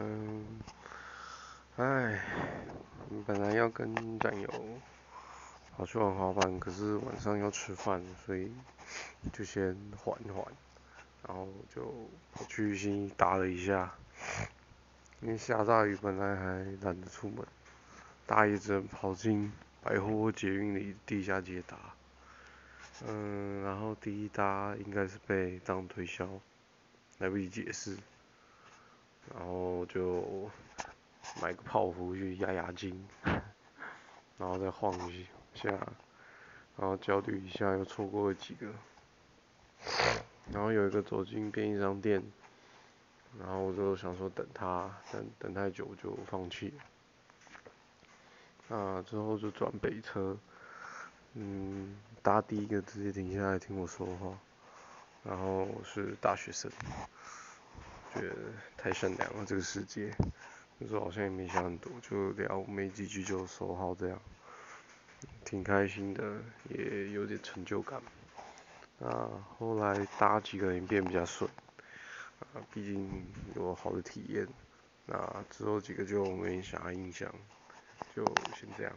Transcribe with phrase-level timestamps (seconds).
[0.00, 0.44] 嗯，
[1.74, 2.22] 唉，
[3.26, 4.48] 本来要跟战友
[5.76, 8.52] 跑去玩滑板，可是晚上要吃饭，所以
[9.32, 10.44] 就先缓一缓，
[11.26, 11.92] 然后就
[12.48, 13.92] 去新义搭了一下，
[15.20, 17.44] 因为下大雨，本来还懒得出门，
[18.24, 19.52] 大一只跑进
[19.82, 21.76] 百货捷运里地下街搭，
[23.04, 26.28] 嗯，然后第一搭应该是被当推销，
[27.18, 27.96] 来不及解释。
[29.88, 30.50] 就
[31.42, 33.08] 买个泡芙去压压惊，
[34.38, 35.70] 然后再晃一下，
[36.76, 38.66] 然后焦虑一下又错过了几个，
[40.52, 42.22] 然后有一个走进便利商店，
[43.38, 46.72] 然后我就想说等他，等等太久就放弃。
[48.68, 50.36] 啊，之后就转北车，
[51.32, 54.38] 嗯，搭第一个直接停下来听我说话，
[55.24, 56.70] 然后是大学生。
[58.20, 58.36] 觉得
[58.76, 60.14] 太善良了，这个世界，
[60.78, 64.20] 那时候好像也没想很多，就聊没几句就收好这样，
[65.44, 66.36] 挺开心的，
[66.68, 68.00] 也有点成就感。
[69.00, 71.48] 啊，后来搭几个人变比较顺，
[72.40, 73.24] 啊，毕竟
[73.54, 74.46] 有好的体验。
[75.06, 77.32] 那之后几个就没啥印象，
[78.14, 78.24] 就
[78.54, 78.92] 先这样。